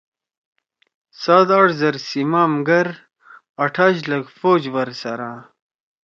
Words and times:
سات 1.21 1.49
آٹ 1.57 1.67
زر 1.79 1.93
سیِمام 2.07 2.51
گر 2.67 2.87
آٹھاش 3.63 3.95
لک 4.09 4.25
پھوج 4.37 4.61
ورسرا 4.73 5.31